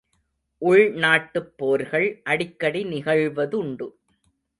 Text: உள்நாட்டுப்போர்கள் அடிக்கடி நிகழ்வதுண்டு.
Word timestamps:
உள்நாட்டுப்போர்கள் 0.61 2.07
அடிக்கடி 2.23 2.81
நிகழ்வதுண்டு. 2.83 3.87